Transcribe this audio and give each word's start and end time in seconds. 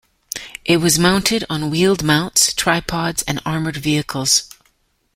It 0.65 0.77
was 0.77 0.97
mounted 0.97 1.45
on 1.47 1.69
wheeled 1.69 2.01
mounts, 2.03 2.55
tripods 2.55 3.21
and 3.27 3.39
armored 3.45 3.77
vehicles. 3.77 4.49